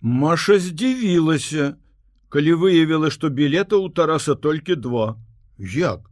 Маша 0.00 0.58
здзівілася, 0.58 1.76
калі 2.28 2.52
выявіла, 2.56 3.10
што 3.12 3.28
білета 3.28 3.76
ў 3.76 3.92
Тараса 3.92 4.34
толькі 4.34 4.76
два. 4.80 5.20
Як? 5.58 6.08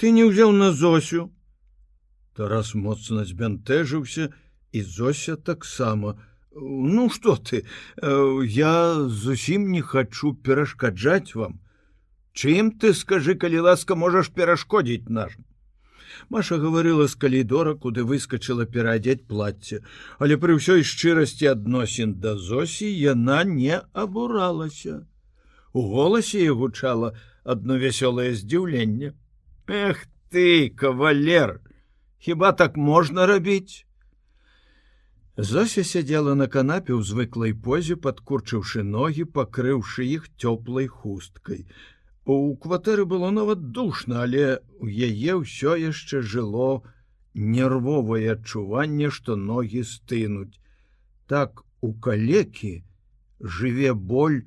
Ты 0.00 0.10
не 0.16 0.24
ўзяў 0.24 0.56
на 0.56 0.72
Зосю. 0.72 1.28
Тарас 2.32 2.72
моцна 2.74 3.28
збянтэжыўся 3.28 4.32
і 4.72 4.80
Зося 4.82 5.36
таксама. 5.36 6.16
Ну 6.56 7.10
што 7.10 7.36
ты, 7.36 7.68
я 8.00 9.04
зусім 9.04 9.68
не 9.70 9.82
хачу 9.82 10.32
перашкаджаць 10.32 11.36
вам. 11.36 11.60
Чым 12.32 12.72
ты 12.80 12.94
скажы, 12.94 13.36
калі 13.36 13.68
ласка 13.68 13.94
можаш 13.94 14.32
перашкодзіць 14.32 15.12
нашым. 15.12 15.44
Маша 16.30 16.58
гаварыла 16.62 17.08
з 17.10 17.18
калідора, 17.18 17.74
куды 17.74 18.04
выскочыла 18.06 18.62
пераадзець 18.62 19.26
плацце, 19.26 19.82
але 20.22 20.38
пры 20.38 20.54
ўсёй 20.62 20.86
шчырасці 20.86 21.50
адносін 21.58 22.14
да 22.22 22.36
Зосі 22.38 22.86
яна 22.86 23.42
не 23.42 23.82
абуралася. 23.92 25.02
У 25.74 25.82
голасе 25.90 26.46
і 26.46 26.54
гучала 26.54 27.18
адно 27.42 27.82
вясёлае 27.82 28.30
здзіўленне. 28.38 29.10
Эх 29.66 30.06
ты, 30.30 30.70
кавалер, 30.70 31.58
хіба 32.22 32.52
так 32.52 32.78
можна 32.78 33.26
рабіць? 33.26 33.82
Зося 35.34 35.82
сядзела 35.82 36.38
на 36.38 36.46
канапе 36.46 36.94
ў 36.94 37.02
звыклай 37.02 37.58
позе, 37.58 37.98
падкурчыўшы 37.98 38.86
ногі, 38.86 39.26
пакрыўшы 39.26 40.06
іх 40.06 40.30
цёплай 40.38 40.86
хусткай. 40.86 41.66
У 42.30 42.54
кватэры 42.62 43.04
было 43.10 43.30
нават 43.34 43.62
душна, 43.76 44.22
але 44.22 44.62
у 44.78 44.86
яе 44.86 45.34
ўсё 45.40 45.74
яшчэ 45.82 46.20
жыло 46.32 46.82
нервовае 47.34 48.36
адчуванне, 48.36 49.10
што 49.16 49.34
ногі 49.34 49.82
стынуць. 49.82 50.60
Так 51.26 51.64
у 51.80 51.90
калекі 52.06 52.72
жыве 53.40 53.94
боль 53.94 54.38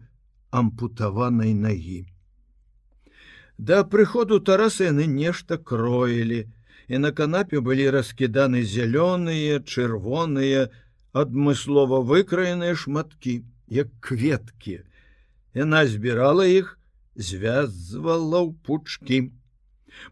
ампутаванай 0.62 1.52
нагі. 1.54 2.02
Да 3.58 3.84
прыходу 3.96 4.40
Тараса 4.40 4.88
яны 4.88 5.08
нешта 5.08 5.58
кроілі, 5.58 6.48
і 6.88 7.02
на 7.04 7.12
канапе 7.12 7.60
былі 7.60 7.90
раскіданы 7.96 8.64
зялёныя, 8.64 9.60
чырвоныя, 9.60 10.70
адмыслова 11.12 12.00
выкраеныя 12.14 12.80
шматкі, 12.80 13.36
як 13.68 13.92
кветкі. 14.00 14.80
Яна 15.54 15.84
збірала 15.88 16.48
іх, 16.48 16.78
звязвала 17.16 18.42
ў 18.44 18.54
пучкі. 18.66 19.34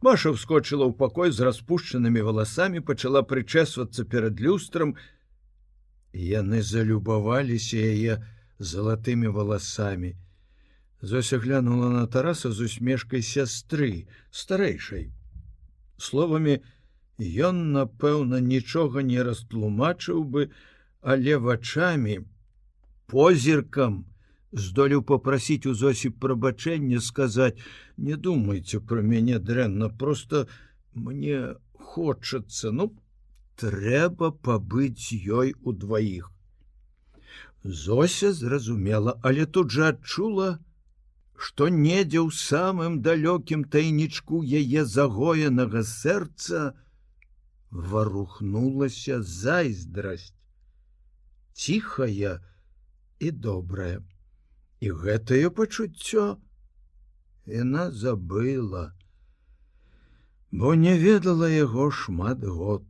Маша 0.01 0.31
вскочыла 0.31 0.85
ў 0.85 0.93
пакой 0.93 1.31
з 1.33 1.41
распушчанымі 1.47 2.21
валасамі, 2.21 2.85
пачала 2.85 3.25
прычэсвацца 3.25 4.05
перад 4.05 4.39
люстрам. 4.39 4.95
Яны 6.13 6.61
залюбаваліся 6.61 7.77
яе 7.77 8.21
залатымі 8.59 9.33
валасамі. 9.33 10.13
Зося 11.01 11.39
глянула 11.39 11.89
на 11.89 12.05
тараса 12.05 12.51
з 12.51 12.69
усмешкай 12.69 13.25
сястры, 13.25 14.05
старэйшай. 14.29 15.09
Словамі, 15.97 16.61
ён, 17.17 17.73
напэўна, 17.73 18.37
нічога 18.37 19.01
не 19.01 19.25
растлумачыў 19.25 20.21
бы, 20.23 20.53
але 21.01 21.37
вачамі, 21.37 22.21
позіркам, 23.09 24.05
здолеў 24.51 25.03
попрасіць 25.07 25.65
у 25.71 25.73
зосі 25.73 26.09
прабачэння 26.23 26.99
сказаць 26.99 27.55
не 27.97 28.15
думайте 28.15 28.79
про 28.79 29.01
мяне 29.01 29.39
дрэнна 29.39 29.89
просто 30.03 30.47
мне 30.93 31.55
хочацца 31.93 32.71
ну 32.71 32.91
трэба 33.55 34.31
пабыць 34.31 35.13
ёй 35.13 35.55
удваіх 35.63 36.29
Зося 37.63 38.33
зразумела 38.33 39.19
але 39.21 39.45
тут 39.45 39.71
жа 39.71 39.89
адчула 39.93 40.49
што 41.47 41.69
недзе 41.73 42.19
ў 42.19 42.35
самым 42.37 42.99
далёкім 43.07 43.63
тайнічку 43.75 44.43
яе 44.61 44.85
загоенага 44.85 45.83
сэрца 45.87 46.73
варухнулася 47.71 49.21
зайздрасць 49.33 50.33
ціхая 51.53 52.33
і 53.19 53.31
добрая 53.47 54.01
і 54.81 54.91
гэтае 55.03 55.49
пачуццё. 55.49 56.37
Яна 57.45 57.89
забыла, 57.91 58.93
бо 60.51 60.73
не 60.75 60.97
ведала 60.97 61.49
яго 61.49 61.89
шмат 61.91 62.43
год, 62.43 62.85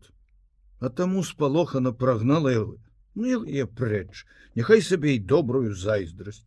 а 0.80 0.90
таму 0.90 1.24
спалохана 1.24 1.91
прагнала 1.91 2.50
его 2.50 2.80
ну 3.16 3.44
я 3.46 3.66
прэч 3.68 4.25
няхай 4.56 4.81
сабе 4.81 5.16
і 5.16 5.19
добрую 5.19 5.75
зайздрасць. 5.75 6.46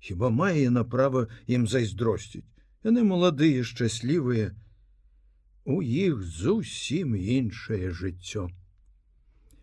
Хіба 0.00 0.30
мае 0.30 0.62
яна 0.62 0.84
права 0.84 1.26
ім 1.46 1.66
зайздросціць? 1.68 2.46
Яны 2.84 3.04
маладыя 3.04 3.62
шчаслівыя 3.64 4.56
у 5.64 5.82
іх 5.82 6.22
зусім 6.24 7.14
іншае 7.14 7.92
жыццё 7.92 8.48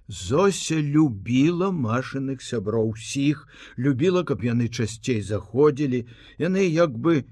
Зося 0.07 0.79
любіла 0.79 1.67
машыных 1.75 2.39
сяброў 2.41 2.95
усіх, 2.95 3.43
любіла, 3.75 4.23
каб 4.23 4.43
яны 4.47 4.69
часцей 4.71 5.19
заходзілі, 5.21 6.07
яны 6.39 6.63
як 6.63 6.95
бы 6.95 7.25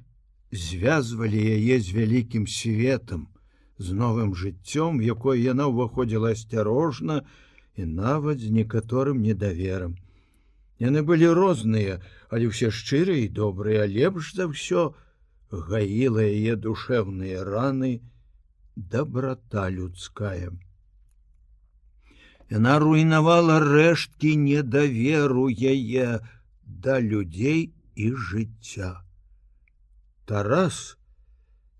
звязвалі 0.52 1.40
яе 1.40 1.80
з 1.80 1.96
вялікім 1.96 2.47
светом, 2.52 3.28
з 3.80 3.96
новым 3.96 4.35
жыццём, 4.35 5.00
якое 5.00 5.40
яна 5.40 5.72
ўваходзіла 5.72 6.35
асцярожна 6.35 7.24
і 7.80 7.88
нават 7.88 8.44
з 8.44 8.52
некаторым 8.52 9.24
недаверам. 9.24 9.96
Яны 10.80 11.00
былі 11.08 11.31
розныя, 11.31 12.03
але 12.28 12.52
ўсе 12.52 12.75
шчырыя 12.75 13.24
і 13.24 13.31
добрыя, 13.31 13.88
лепш 13.88 14.35
за 14.35 14.52
ўсё 14.52 14.91
гаіла 15.47 16.28
яе 16.28 16.59
душэўныя 16.59 17.47
раны, 17.47 18.03
доброта 18.75 19.72
людская. 19.72 20.52
Яна 22.53 22.78
руйнавала 22.79 23.57
рэшткі 23.63 24.35
недаверу 24.38 25.47
яе 25.50 26.22
да 26.66 27.00
людзей 27.01 27.73
і 27.95 28.11
жыцця. 28.13 29.01
Тарас 30.29 30.97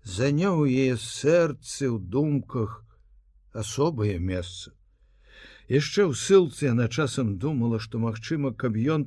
заняў 0.02 0.66
яе 0.66 0.98
сэрцы 0.98 1.86
ў 1.86 2.02
думках 2.02 2.82
асобае 3.54 4.18
месца. 4.18 4.74
Яшчэ 5.70 6.10
ў 6.10 6.12
ссылцы 6.18 6.66
яна 6.70 6.90
часам 6.90 7.38
думала, 7.38 7.78
што 7.78 8.02
магчыма, 8.02 8.54
каб 8.54 8.74
ён 8.76 9.06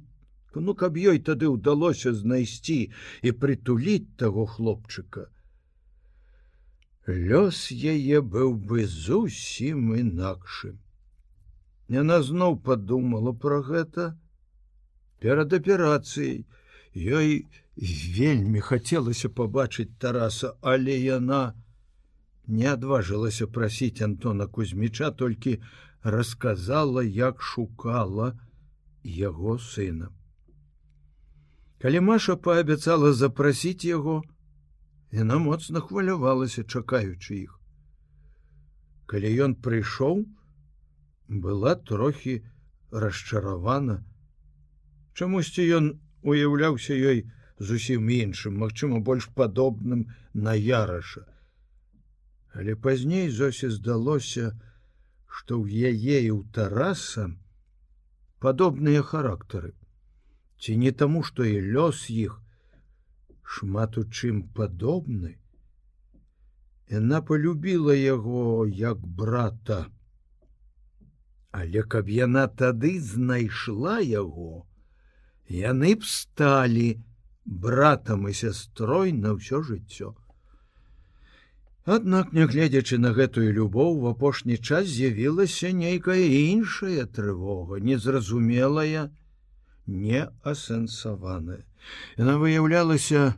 ну 0.55 0.73
каб 0.73 0.97
ёй 0.97 1.19
тады 1.19 1.47
ўдалося 1.51 2.13
знайсці 2.15 2.79
і 3.21 3.31
прытуліць 3.43 4.15
таго 4.17 4.45
хлопчыка. 4.49 5.27
Лёс 7.05 7.69
яе 7.71 8.21
быў 8.21 8.55
бы 8.55 8.85
зусім 8.85 9.95
інакшым. 9.95 10.79
Яна 11.89 12.21
зноў 12.21 12.59
падумала 12.65 13.33
пра 13.33 13.61
гэта. 13.65 14.13
Перад 15.19 15.53
аперацыяй 15.57 16.45
ёй 16.93 17.47
вельмі 18.19 18.61
хацелася 18.61 19.29
пабачыць 19.29 19.89
Тараса, 19.99 20.53
але 20.61 20.95
яна 20.99 21.55
не 22.47 22.69
адважылася 22.71 23.47
прасіць 23.47 24.01
Антона 24.01 24.47
Кузьміча, 24.47 25.11
толькі 25.11 25.59
расказала, 26.03 27.03
як 27.03 27.41
шукала 27.41 28.33
яго 29.03 29.57
сына. 29.59 30.09
Калі 31.81 31.99
Маша 31.99 32.35
паабяцала 32.35 33.13
запрасіць 33.13 33.85
яго, 33.85 34.21
яна 35.11 35.37
моцна 35.39 35.79
хвалявалася, 35.79 36.63
чакаючы 36.63 37.35
іх. 37.43 37.55
Калі 39.05 39.29
ён 39.45 39.55
прыйшоў, 39.55 40.25
была 41.29 41.75
трохі 41.75 42.41
расчаравана. 42.91 44.03
Чамусьці 45.13 45.61
ён 45.77 45.85
уяўляўся 46.25 46.97
ёй 46.97 47.29
зусім 47.59 48.09
іншым, 48.09 48.57
магчыма, 48.57 48.99
больш 48.99 49.29
падобным 49.35 50.09
на 50.33 50.53
яраша. 50.57 51.27
Але 52.53 52.75
пазней 52.75 53.29
зосе 53.29 53.69
здалося, 53.69 54.57
што 55.29 55.61
ў 55.61 55.93
яе 55.93 56.17
і 56.25 56.31
ў 56.33 56.41
Тараса 56.49 57.29
падобныя 58.41 59.03
характары. 59.05 59.75
Ці 60.59 60.75
не 60.81 60.91
таму, 60.91 61.21
што 61.23 61.45
і 61.45 61.61
лёс 61.61 62.09
іх 62.09 62.41
шмат 63.43 63.97
у 64.01 64.03
чым 64.03 64.41
падобны. 64.57 65.37
Яна 66.89 67.21
полюбіла 67.21 67.93
яго 67.93 68.65
як 68.65 69.05
брата. 69.21 69.85
Але 71.59 71.83
каб 71.83 72.09
яна 72.15 72.47
тады 72.47 72.93
знайшла 73.03 73.99
яго, 73.99 74.63
яны 75.59 75.95
б 75.99 76.07
сталі 76.07 76.87
братам 77.65 78.27
і 78.31 78.33
сястрой 78.41 79.11
на 79.11 79.35
ўсё 79.35 79.59
жыццё. 79.67 80.15
Аднак, 81.89 82.31
нягледзячы 82.37 82.99
на 83.01 83.11
гэтую 83.17 83.49
любоў, 83.51 83.99
в 83.99 84.07
апошні 84.13 84.57
час 84.57 84.87
з'явілася 84.93 85.71
нейкая 85.73 86.21
іншая 86.21 87.05
трывога, 87.17 87.79
незразумелая, 87.81 89.09
не 89.87 90.21
асэнсаваная. 90.53 91.65
Яна 92.15 92.37
выяўлялася 92.37 93.33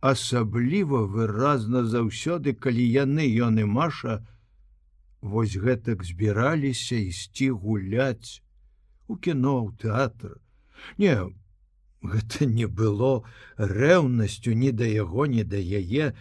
асабліва 0.00 1.04
выразна 1.06 1.84
заўсёды, 1.84 2.56
калі 2.56 2.82
яны 2.82 3.28
ён 3.46 3.62
і 3.62 3.68
Маша 3.78 4.24
вось 5.20 5.56
гэтак 5.56 6.04
збіраліся 6.04 6.96
ісці 6.96 7.50
гуляць 7.50 8.42
у 9.08 9.16
кіно 9.16 9.66
ў 9.66 9.76
тэатр. 9.82 10.38
Не, 10.98 11.34
гэта 12.02 12.46
не 12.46 12.66
было 12.66 13.24
рэўнасцю 13.56 14.54
ні 14.54 14.70
да 14.72 14.86
яго, 14.86 15.26
ні 15.26 15.42
да 15.42 15.58
яе 15.58 16.14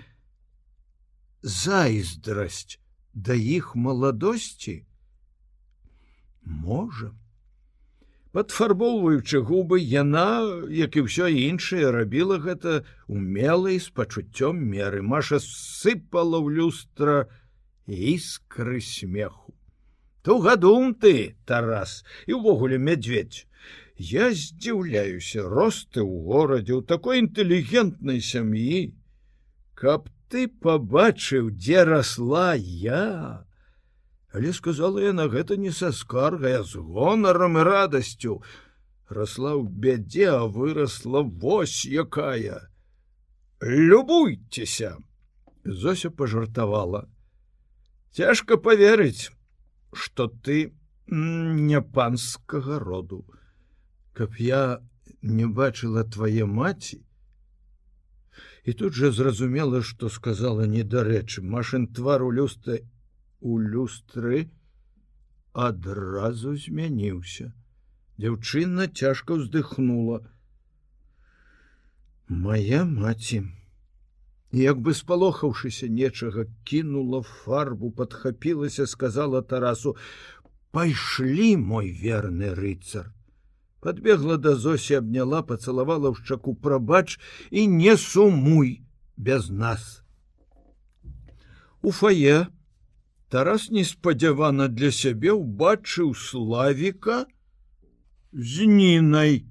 зайздрасць 1.42 2.80
да 3.14 3.34
іх 3.34 3.76
маладосці. 3.76 4.84
Можа. 6.44 7.14
Падфарбоўваючы 8.38 9.40
губы, 9.42 9.80
яна, 9.82 10.46
як 10.70 10.98
і 11.00 11.08
ўсё 11.08 11.26
іншае, 11.26 11.90
рабіла 11.90 12.38
гэта 12.38 12.86
умелай 13.08 13.80
з 13.82 13.90
пачуццём 13.90 14.62
меры. 14.62 15.02
Маша 15.02 15.40
сыпала 15.42 16.38
ў 16.38 16.54
люстра 16.54 17.26
іскры 17.88 18.82
смеху. 18.82 19.56
То 20.22 20.40
гадум 20.40 20.94
ты, 20.94 21.40
Тарас, 21.46 22.04
і 22.28 22.36
ўвогуле 22.36 22.78
мядзведь. 22.78 23.48
Я 23.98 24.30
здзіўляюся 24.36 25.48
росты 25.48 26.04
ў 26.04 26.14
горадзе 26.28 26.76
ў 26.78 26.84
такой 26.86 27.24
інтэлігентнай 27.24 28.22
сям'і, 28.22 28.94
каб 29.74 30.12
ты 30.28 30.52
пабачыў, 30.52 31.50
дзе 31.56 31.88
расла 31.88 32.54
я. 32.60 33.48
Але 34.36 34.54
сказала 34.54 35.02
яна 35.02 35.32
гэта 35.32 35.58
не 35.58 35.72
са 35.72 35.96
скаргая 35.96 36.62
з 36.62 36.78
гонарам 36.78 37.58
і 37.58 37.64
радасцю. 37.64 38.44
Расла 39.10 39.56
ў 39.56 39.66
бядзе, 39.66 40.28
а 40.36 40.46
вырасла 40.46 41.24
вось 41.24 41.88
якая. 41.88 42.68
Любуйцеся! 43.64 44.98
Зося 45.64 46.12
пажартавала. 46.12 47.08
Цяжка 48.18 48.58
поверыць, 48.58 49.30
што 49.94 50.26
ты 50.28 50.74
не 51.08 51.82
панскага 51.98 52.80
роду. 52.80 53.20
Каб 54.18 54.40
я 54.42 54.62
не 55.22 55.46
бачыла 55.46 56.04
твае 56.16 56.48
маці. 56.54 56.98
І 58.64 58.74
тут 58.74 58.94
же 58.94 59.12
зразумела 59.12 59.84
что 59.84 60.10
сказала 60.10 60.66
недарэчы. 60.66 61.44
Машин 61.44 61.86
твар 62.00 62.24
у 62.24 62.32
люсты 62.32 62.80
у 63.40 63.60
люстры 63.60 64.50
адразу 65.54 66.56
змяніўся. 66.58 67.54
Дзяўчына 68.18 68.88
цяжко 68.88 69.38
вздыхнула 69.38 70.24
моя 72.28 72.84
маці 72.84 73.46
як 74.52 74.80
бы 74.80 74.94
спалохаўшыся 74.94 75.88
нечага 75.88 76.46
кінула 76.64 77.22
фарбу 77.22 77.92
подхапілася 77.92 78.88
сказала 78.88 79.42
тарасу 79.42 79.96
пайшлі 80.72 81.58
мой 81.58 81.92
верны 81.92 82.54
рыцар 82.56 83.12
подбегла 83.82 84.38
да 84.38 84.56
зосі 84.56 84.96
обняла 84.96 85.44
поцалавала 85.44 86.12
ў 86.12 86.16
шчаку 86.24 86.56
прабач 86.56 87.20
і 87.52 87.68
не 87.68 87.98
сумуй 87.98 88.84
без 89.18 89.50
нас 89.50 90.04
у 91.82 91.92
фае 91.92 92.48
тарас 93.28 93.70
неспадзявана 93.70 94.72
для 94.72 94.92
сябе 94.92 95.36
убачыў 95.36 96.16
славіка 96.16 97.28
з 98.32 98.64
нінай 98.64 99.44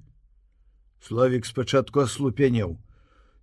славик 1.05 1.45
спачатку 1.45 2.01
аслупенеў 2.01 2.81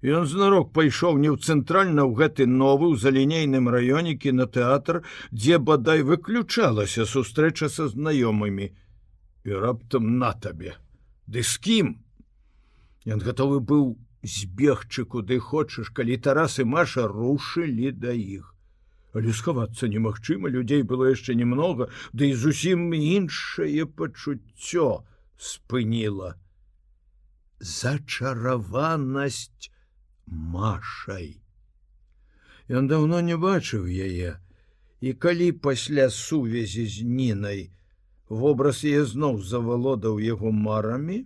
Ён 0.05 0.29
знарок 0.29 0.69
пайшоў 0.77 1.17
не 1.17 1.33
ў 1.33 1.41
цэнтральна 1.41 2.05
ў 2.05 2.13
гэты 2.13 2.45
новы 2.45 2.93
ў 2.93 3.01
залінейным 3.01 3.73
раёне 3.73 4.21
кінотэатр, 4.21 5.01
дзе 5.33 5.57
бадай 5.57 6.05
выключалася 6.05 7.09
сустрэча 7.09 7.73
са 7.73 7.89
знаёмымі. 7.89 8.69
І 9.49 9.51
раптам 9.65 10.21
на 10.21 10.37
табе. 10.37 10.77
Ды 11.25 11.41
з 11.41 11.57
кім? 11.57 12.05
Ён 13.09 13.25
гатовы 13.25 13.65
быў 13.65 13.97
збегчы 14.21 15.09
куды 15.09 15.41
хочаш 15.41 15.89
калі 15.89 16.21
тарас 16.21 16.61
і 16.61 16.69
маша 16.69 17.09
рушылі 17.09 17.97
да 17.97 18.13
іх. 18.13 18.53
Але 19.17 19.33
схавацца 19.33 19.89
немагчыма 19.89 20.53
людзей 20.53 20.85
было 20.85 21.17
яшчэ 21.17 21.33
немного 21.33 21.89
ды 22.13 22.29
і 22.29 22.37
зусім 22.37 22.93
іншае 22.93 23.89
пачуццё 23.89 25.09
спыніла. 25.41 26.37
Зачараванасць 27.61 29.73
машай 30.27 31.41
Ён 32.69 32.89
даўно 32.89 33.21
не 33.21 33.37
бачыў 33.37 33.85
яе 33.85 34.41
і 35.05 35.13
калі 35.21 35.53
пасля 35.53 36.09
сувязі 36.09 36.87
з 36.89 37.05
нінай 37.05 37.71
вобраз 38.29 38.85
яе 38.89 39.05
зноў 39.05 39.41
завалодаў 39.45 40.19
яго 40.25 40.53
марамі, 40.53 41.25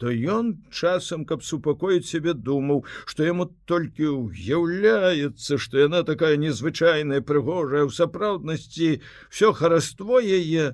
то 0.00 0.08
ён 0.08 0.64
часам, 0.72 1.26
каб 1.28 1.44
супакоіць 1.44 2.08
сябе 2.08 2.32
думаў, 2.32 2.84
што 3.04 3.26
яму 3.26 3.50
толькі 3.68 4.08
ўяўляецца, 4.16 5.58
што 5.60 5.84
яна 5.84 6.00
такая 6.08 6.40
незвычайная 6.40 7.20
прыгожая 7.20 7.84
ў 7.84 7.92
сапраўднасці 7.92 8.88
все 9.28 9.52
хараство 9.52 10.24
яе 10.24 10.72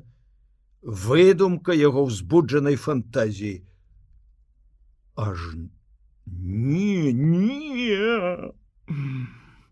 выдумка 0.82 1.74
яго 1.74 2.06
ўзбуджанай 2.06 2.78
фантазіі. 2.78 3.66
Аж 5.18 5.42
не 6.26 7.12
не. 7.12 8.52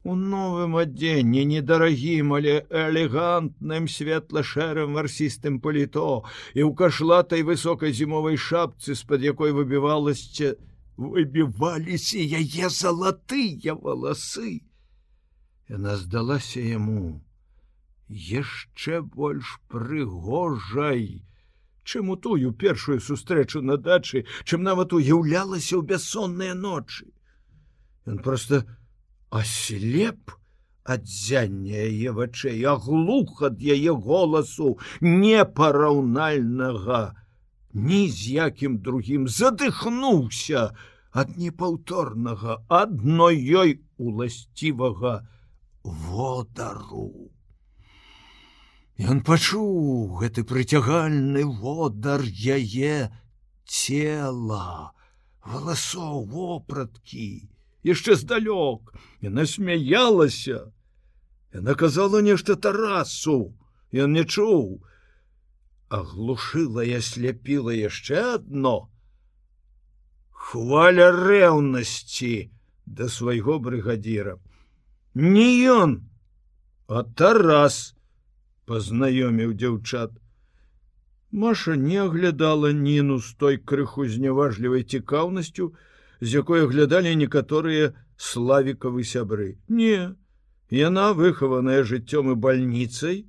У 0.04 0.14
новым 0.14 0.76
адзенні 0.76 1.44
недарагім 1.48 2.34
але 2.36 2.54
элегантным 2.68 3.88
светла-шэрым 3.88 4.92
варсістым 4.98 5.60
паліто 5.64 6.24
і 6.52 6.60
ў 6.60 6.70
кашлатай 6.76 7.40
высокай 7.40 7.96
зімовай 7.96 8.36
шапцы 8.36 8.94
з-пад 9.00 9.24
якой 9.24 9.56
выбівалася 9.56 10.54
выбіваліся 10.96 12.20
яе 12.20 12.68
залатыя 12.68 13.74
валасы. 13.74 14.60
Яна 15.68 15.96
здалася 15.96 16.60
яму 16.60 17.24
яшчэ 18.08 19.00
больш 19.00 19.56
прыгожай 19.72 21.24
чым 21.84 22.10
у 22.10 22.16
тую 22.16 22.52
першую 22.52 23.00
сустрэчу 23.00 23.62
на 23.62 23.76
дачы 23.76 24.24
чым 24.44 24.62
нават 24.68 24.92
уяўлялася 24.92 25.76
ў 25.78 25.82
бяссонныя 25.92 26.54
ночы. 26.54 27.06
Ён 28.06 28.18
просто 28.24 28.64
аслеп 29.30 30.32
ад 30.84 31.06
зяння 31.08 31.84
яе 31.88 32.12
вачэй 32.16 32.64
аглух 32.72 33.42
ад 33.48 33.60
яе 33.60 33.92
голасу 34.06 34.76
непараўнальнага 35.00 37.00
ні 37.74 38.00
з 38.16 38.34
якім 38.38 38.80
другім 38.88 39.28
задыхнуўся 39.36 40.66
ад 41.22 41.36
непаўторнага 41.40 42.58
адной 42.68 43.40
ёй 43.62 43.80
уласцівага 43.96 45.14
водару 45.84 47.32
Ён 48.98 49.22
пачуў 49.26 50.14
гэты 50.20 50.44
прыцягальны 50.46 51.42
водар 51.44 52.22
яе 52.22 53.10
цела 53.66 54.94
валасоў 55.42 56.24
вопраткі. 56.30 57.50
Яшчэ 57.82 58.14
здалёк 58.14 58.94
яна 59.20 59.46
смяялася. 59.50 60.70
Яна 61.52 61.74
казала 61.74 62.22
нешта 62.22 62.54
тарасу. 62.54 63.54
Ён 63.90 64.14
не 64.14 64.24
чуў. 64.24 64.82
Аглушыла 65.90 66.86
я 66.86 67.02
сляпіла 67.02 67.74
яшчэ 67.74 68.38
одно 68.38 68.88
хваля 70.44 71.10
рэўнасці 71.10 72.50
да 72.84 73.08
свайго 73.08 73.58
брыгадзіра. 73.58 74.36
Не 75.14 75.48
ён 75.72 75.94
а 76.86 77.02
тарас 77.02 77.93
пазнаёміў 78.66 79.56
дзяўчат 79.60 80.20
Маша 81.34 81.74
не 81.74 81.96
аглядала 81.98 82.70
ніну 82.72 83.18
з 83.18 83.34
той 83.34 83.56
крыху 83.58 84.04
зняважлівай 84.06 84.84
цікаўнасцю, 84.86 85.72
з 86.20 86.34
якой 86.38 86.62
аглядалі 86.66 87.14
некаторыя 87.18 87.90
славікавы 88.16 89.02
сябры. 89.02 89.58
Не, 89.66 90.14
яна 90.70 91.06
выхаваная 91.12 91.82
жыццём 91.82 92.30
і 92.32 92.36
бальніцай, 92.44 93.26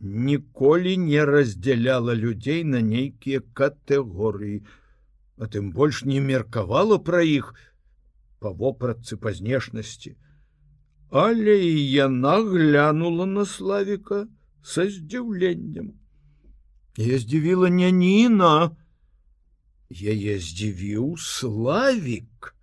ніколі 0.00 0.96
не 1.04 1.26
раздзяляла 1.28 2.16
людзей 2.16 2.64
на 2.64 2.80
нейкія 2.80 3.44
катэгорыі, 3.60 4.64
а 5.36 5.52
тым 5.52 5.68
больш 5.76 6.04
не 6.08 6.16
меркавала 6.32 6.96
пра 6.96 7.20
іх 7.20 7.52
па 8.40 8.56
вопратцы 8.56 9.20
па 9.20 9.36
знешнасці. 9.36 10.16
Але 11.12 11.54
і 11.60 11.90
яна 11.92 12.38
глянула 12.40 13.26
на 13.26 13.44
славіка 13.44 14.24
са 14.64 14.88
здзіўленнем. 14.88 15.92
Я 16.96 17.18
здзівіла 17.20 17.68
няніна, 17.68 18.72
яе 19.92 20.38
здзівіў 20.40 21.20
славік. 21.20 22.56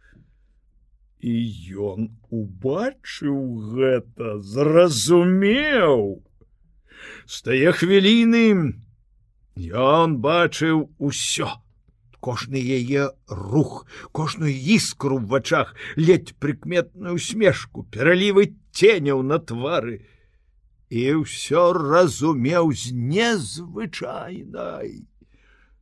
І 1.21 1.35
ён 1.77 2.09
убачыў 2.33 3.37
гэта 3.77 4.41
зразумеў. 4.41 6.25
З 7.29 7.35
тае 7.45 7.69
хвіліны 7.77 8.73
ён 9.69 10.17
бачыў 10.25 10.89
усё 10.97 11.53
кожны 12.19 12.59
яе 12.59 13.11
рух 13.27 13.85
кожную 14.11 14.53
іскру 14.53 15.19
в 15.19 15.27
вачах 15.27 15.75
ледь 15.95 16.35
прыкметную 16.39 17.19
смешку 17.19 17.83
пералівы 17.83 18.55
ценяў 18.71 19.23
на 19.23 19.39
твары 19.39 20.05
і 20.89 21.23
ўсё 21.23 21.73
разумеў 21.73 22.73
з 22.73 22.91
незвычайнай 22.93 25.09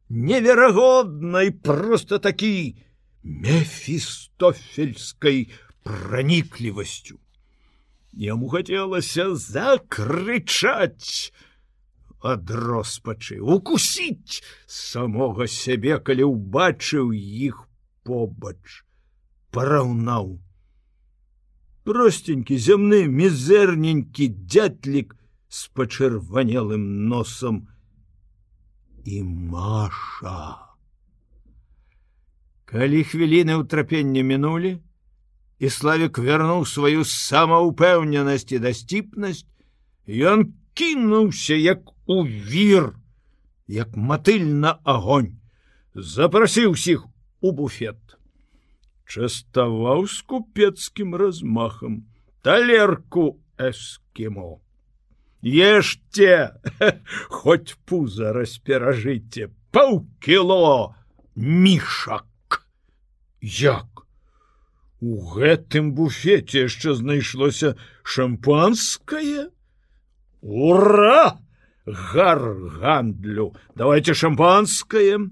неверагоднай 0.09 1.51
просто 1.51 2.19
такі 2.19 2.75
мефістофельскай 3.23 5.49
праніклівасцю. 5.83 7.19
Яму 8.13 8.49
хацелася 8.49 9.35
закрычаць 9.35 11.33
ад 12.21 12.49
роспачы, 12.49 13.39
укусіць 13.39 14.41
самога 14.65 15.47
сябе, 15.47 15.99
калі 15.99 16.33
ўбачыў 16.33 17.13
іх 17.13 17.67
побач, 18.03 18.83
параўнаў. 19.51 20.39
Простенькі 21.87 22.57
зямны 22.57 23.05
мізэрненькі 23.07 24.27
дзятлік 24.49 25.15
з 25.47 25.59
пачырванелым 25.71 27.07
носам, 27.07 27.67
і 29.07 29.23
Маша. 29.23 30.67
Калі 32.67 33.03
хвіліны 33.07 33.63
ўтрапення 33.63 34.23
мінулі, 34.27 34.83
і 35.63 35.69
славік 35.71 36.19
вярнуў 36.19 36.65
сваю 36.67 37.07
самаўпэўненасць 37.07 38.51
і 38.51 38.59
дасціпнасць, 38.59 39.47
ён 40.07 40.51
кінуўся 40.75 41.55
як 41.55 41.87
у 42.07 42.23
вір, 42.23 42.95
як 43.67 43.95
матыль 43.95 44.47
на 44.47 44.79
агонь, 44.83 45.35
запрасіў 45.93 46.71
усіх 46.71 47.03
у 47.41 47.51
буфет. 47.51 47.99
Частаваў 49.07 50.07
з 50.07 50.21
купецкім 50.21 51.15
размахам 51.15 52.07
талерку 52.41 53.39
эскімо. 53.57 54.59
Ешце, 55.43 56.55
хоть 57.29 57.75
пуза 57.85 58.33
расперажыце, 58.33 59.51
паўкіло 59.71 60.95
мішак. 61.35 62.63
Як? 63.41 64.07
У 64.99 65.21
гэтым 65.35 65.91
буфеце 65.93 66.65
яшчэ 66.65 66.95
знайшлося 66.97 67.75
шампанскае? 68.03 69.51
Ура! 70.41 71.37
Гар 71.87 72.41
гандлю, 72.79 73.55
давайте 73.75 74.13
шампанскае. 74.13 75.31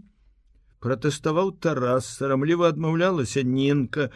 Пратэставаў 0.79 1.51
Тарас, 1.59 2.07
сарамліва 2.15 2.71
адмаўлялася 2.71 3.43
Нінка. 3.43 4.07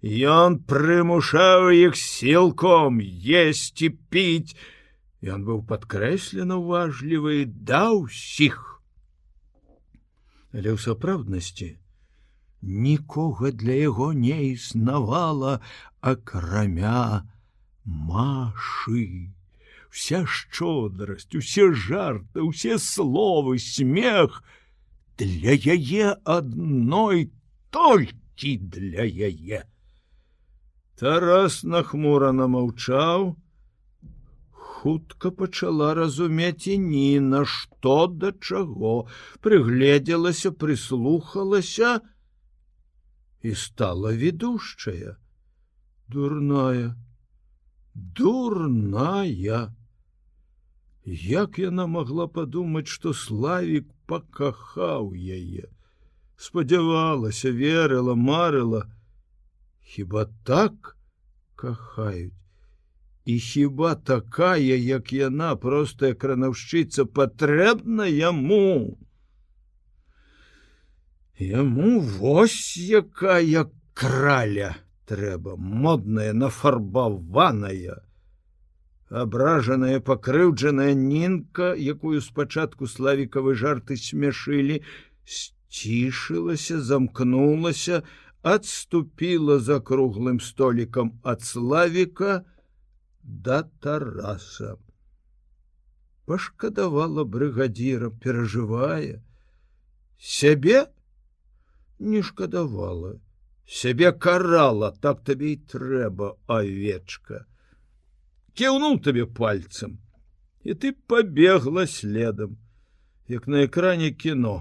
Ён 0.00 0.62
прымушаў 0.62 1.74
іх 1.74 1.98
сілком 1.98 3.02
есці 3.02 3.90
піць, 4.14 4.54
Ён 5.18 5.42
быў 5.42 5.66
падкрэслена 5.66 6.62
уважлівы 6.62 7.42
да 7.50 7.90
ўсіх. 7.90 8.78
Але 10.54 10.70
ў 10.70 10.78
сапраўднасці 10.78 11.74
нікога 12.62 13.50
для 13.50 13.74
яго 13.90 14.14
не 14.14 14.54
існавала, 14.54 15.58
акрамя 15.98 17.26
машы. 17.82 19.34
Вся 19.90 20.24
шчодрасць, 20.26 21.34
усе 21.34 21.72
жарты, 21.72 22.42
усе 22.42 22.78
словы, 22.78 23.58
смех 23.58 24.42
для 25.18 25.56
яе 25.56 26.14
адной 26.24 27.30
толькі 27.70 28.56
для 28.58 29.04
яе. 29.08 29.64
Тарас 30.98 31.62
нахмурана 31.64 32.46
маўчаў, 32.52 33.36
хутка 34.52 35.30
пачала 35.30 35.94
разумець 35.94 36.66
і 36.70 36.78
ні 36.84 37.20
на 37.20 37.42
што 37.44 38.06
да 38.06 38.30
чаго. 38.32 39.08
Прыгледзелася 39.42 40.52
прыслухалася 40.52 41.98
і 43.42 43.54
стала 43.54 44.12
ведушчая 44.12 45.16
дурная 46.08 46.94
дурная 47.94 49.74
як 51.08 51.58
яна 51.58 51.86
могла 51.86 52.26
падумаць 52.28 52.88
што 52.92 53.12
славік 53.12 53.88
пакахаў 54.06 55.14
яе? 55.14 55.68
Спадзявалася 56.36 57.50
верыла 57.50 58.14
марыла. 58.14 58.84
Хіба 59.80 60.26
так 60.44 60.96
кахаюць? 61.56 62.32
І 63.28 63.38
хіба 63.38 63.94
такая 63.94 64.76
як 64.76 65.12
яна 65.12 65.54
простая 65.56 66.14
кранаўшчыца 66.14 67.04
патрэбна 67.04 68.06
яму? 68.08 68.96
Яму 71.38 72.00
вось 72.00 72.76
якая 72.76 73.66
краля 73.92 74.70
трэба 75.04 75.56
модная 75.56 76.32
нафарбаваная 76.32 78.00
абражаная 79.10 80.00
пакрыўджаная 80.04 80.94
нінка 80.94 81.72
якую 81.74 82.20
спачатку 82.20 82.86
славікавы 82.86 83.54
жарты 83.54 83.96
смяшылі 83.96 84.82
сцішылася 85.24 86.80
замкнулася 86.80 88.02
адступіла 88.42 89.58
за 89.58 89.80
круглым 89.80 90.40
столікам 90.40 91.16
ад 91.22 91.42
славіка 91.42 92.44
да 93.22 93.62
тараса. 93.80 94.76
Пашкадавала 96.28 97.24
брыгадзіра 97.24 98.10
перажывае. 98.10 99.24
Сябе 100.20 100.86
не 101.98 102.22
шкадавала. 102.22 103.20
Сябе 103.64 104.12
карала 104.12 104.92
так 105.00 105.24
табе 105.24 105.56
і 105.56 105.60
трэба 105.72 106.36
авечка 106.46 107.48
кіўнуў 108.58 108.98
табе 109.06 109.26
пальцам 109.40 109.98
і 110.64 110.74
ты 110.74 110.92
побегла 111.12 111.86
следам 111.86 112.58
як 113.28 113.46
на 113.46 113.64
экране 113.68 114.10
кіно 114.24 114.56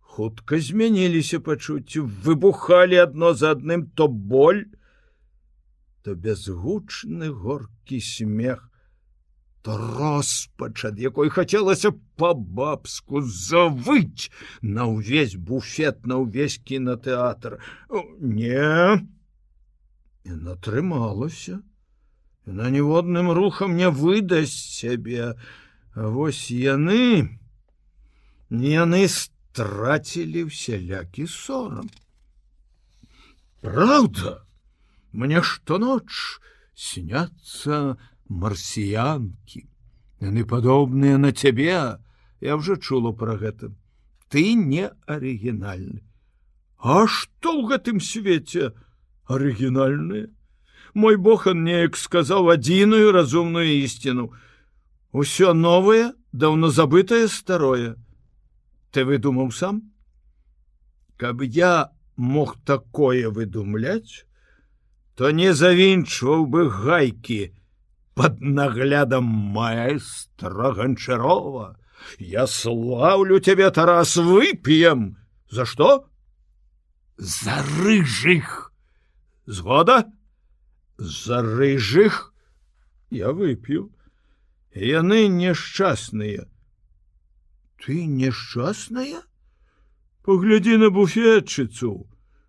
хутка 0.00 0.60
змяніліся 0.70 1.40
пачуццю 1.50 2.08
выбухалі 2.28 3.04
адно 3.04 3.34
за 3.34 3.54
адным 3.56 3.86
то 3.94 4.08
боль 4.08 4.64
то 6.06 6.14
безгучны 6.14 7.32
горкі 7.34 7.98
смех, 7.98 8.70
то 9.62 9.76
роспач, 9.76 10.84
ад 10.86 11.00
якой 11.02 11.32
хацелася 11.34 11.90
па-бабску 12.14 13.22
завыць 13.26 14.30
на 14.62 14.86
ўвесь 14.86 15.34
буфет 15.34 16.06
на 16.06 16.22
ўвесь 16.22 16.62
кінотэатр. 16.62 17.58
Не 18.22 19.02
Яна 20.30 20.54
трымалася. 20.62 21.58
Яна 22.46 22.70
ніводным 22.70 23.32
рухам 23.34 23.74
не 23.76 23.90
выдасць 23.90 24.78
сябе. 24.78 25.34
А 25.96 26.08
вось 26.14 26.46
яны 26.50 27.26
яны 28.50 29.08
страцілі 29.10 30.46
ўсялякі 30.46 31.26
сорам. 31.26 31.90
Праўда, 33.64 34.46
мне 35.10 35.42
штоноч 35.42 36.38
сняцца 36.76 37.98
марсіянкі. 38.28 39.66
Яны 40.20 40.44
падобныя 40.46 41.18
на 41.18 41.32
цябе. 41.32 41.98
Я 42.40 42.56
уже 42.56 42.76
чула 42.76 43.10
про 43.10 43.36
гэта. 43.36 43.74
Ты 44.28 44.54
не 44.54 44.92
арыгінальны. 45.06 46.04
А 46.78 47.10
што 47.10 47.58
ў 47.58 47.74
гэтым 47.74 47.98
свеце 47.98 48.70
арыгінальны 49.26 50.35
мой 50.96 51.16
бохан 51.20 51.62
неяк 51.64 51.96
сказаў 52.00 52.48
адзіную 52.56 53.12
разумную 53.12 53.68
ісціну 53.84 54.32
усё 55.12 55.52
новое 55.52 56.14
даўно 56.32 56.70
забытае 56.72 57.28
старое. 57.28 57.96
Ты 58.92 59.04
выдумаў 59.04 59.52
сам? 59.52 59.92
Каб 61.16 61.42
я 61.42 61.92
мог 62.16 62.56
такое 62.64 63.28
выдумляць 63.28 64.24
то 65.16 65.30
не 65.32 65.52
завінчваў 65.56 66.44
бы 66.52 66.68
гайкі 66.68 67.52
под 68.16 68.40
наглядам 68.40 69.24
маэстра 69.56 70.72
ганчарова 70.76 71.76
я 72.18 72.46
славлю 72.46 73.40
тебе 73.40 73.70
тарас 73.70 74.16
вып'ем 74.16 75.16
за 75.48 75.64
что? 75.64 76.08
За 77.16 77.64
рыжых 77.80 78.72
згода 79.46 80.04
за 80.98 81.42
рыжых 81.42 82.32
я 83.10 83.32
вып'ю 83.32 83.92
яны 84.74 85.28
нешчасныя 85.28 86.48
ты 87.84 88.06
нешчасная 88.06 89.22
поглядзі 90.26 90.76
на 90.82 90.90
буфетчыцу. 90.90 92.08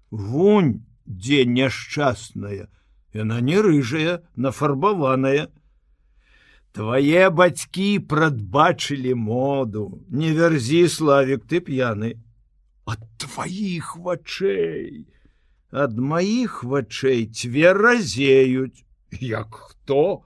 Вунь 0.10 0.88
дзе 1.06 1.46
няшчасная 1.46 2.68
яна 3.14 3.38
не 3.42 3.60
рыжая 3.62 4.24
нафарбаваная. 4.36 5.50
Твае 6.74 7.30
бацькі 7.30 7.88
прадбачылі 8.10 9.14
моду. 9.14 10.06
Не 10.10 10.34
вярзі 10.34 10.88
славік 10.90 11.46
ты 11.46 11.62
п'яны. 11.62 12.18
От 12.86 13.02
тваіх 13.22 13.96
вачэй 13.98 15.06
ад 15.72 15.98
маіх 15.98 16.64
вачэй 16.64 17.28
цверазеюць 17.28 18.86
як 19.22 19.56
хто 19.56 20.24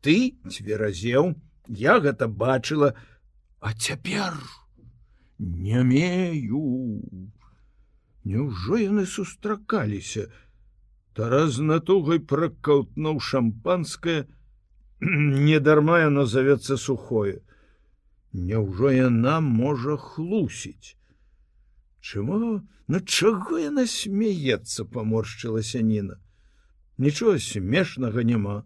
ты 0.00 0.36
цверазеў 0.50 1.34
я 1.68 1.98
гэта 2.00 2.28
бачыла 2.28 2.94
а 3.60 3.72
цяпер 3.72 4.38
не 5.38 5.82
мею 5.82 6.64
Няўжо 8.24 8.78
яны 8.80 9.04
сустракаліся 9.04 10.30
Тараз 11.14 11.58
натугай 11.60 12.18
пракаўтнуў 12.18 13.20
шампанское 13.20 14.24
недарма 15.46 15.98
яно 16.00 16.24
завецца 16.26 16.76
сухое. 16.76 17.38
Няўжо 18.32 18.90
яна 18.90 19.38
можа 19.40 19.96
хлусіць. 19.96 20.96
Чмо 22.04 22.60
на 22.92 22.98
чаго 23.00 23.58
яна 23.58 23.86
смяецца 23.88 24.84
паморшчылася 24.94 25.80
ніна. 25.80 26.16
Нічога 27.00 27.38
смешнага 27.40 28.24
няма. 28.30 28.56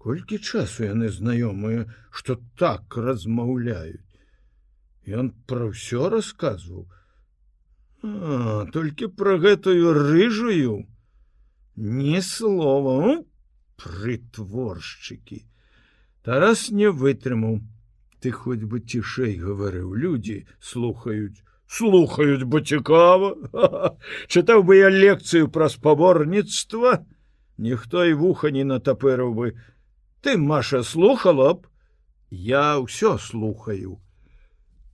Колькі 0.00 0.38
часу 0.40 0.86
яны 0.86 1.10
знаёмыя, 1.12 1.82
што 2.08 2.38
так 2.62 2.96
размаўляюць. 2.96 4.16
Ён 5.04 5.28
пра 5.44 5.68
ўсё 5.74 6.08
расказваў. 6.14 6.88
А, 8.00 8.64
толькі 8.72 9.10
пра 9.20 9.36
гэтую 9.44 9.92
рыжую, 10.00 10.88
Ні 11.76 12.22
слова. 12.22 12.96
Ну, 13.04 13.26
прытворшчыкі. 13.76 15.44
Тарас 16.24 16.64
не 16.70 16.88
вытрымаў. 16.88 17.60
Ты 18.20 18.32
хоць 18.36 18.64
бы 18.64 18.80
цішэй 18.80 19.36
гаварыў, 19.40 19.94
людзі 19.96 20.44
слухаюць, 20.60 21.40
слухаюць, 21.70 22.42
бо 22.42 22.60
цікава. 22.60 23.30
Чытаў 24.32 24.64
бы 24.66 24.78
я 24.80 24.90
лекцыю 24.90 25.48
пра 25.54 25.68
спаборніцтва, 25.70 27.04
ніхто 27.58 28.04
і 28.04 28.18
вуха 28.18 28.50
не 28.50 28.64
натапыраў 28.64 29.34
бы. 29.38 29.52
Ты 30.20 30.36
Маша 30.36 30.82
слухала 30.82 31.54
б, 31.54 31.66
Я 32.30 32.78
ўсё 32.78 33.18
слухаю. 33.18 33.98